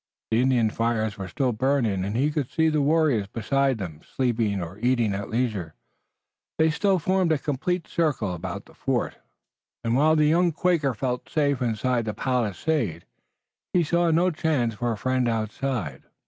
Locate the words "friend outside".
14.97-16.01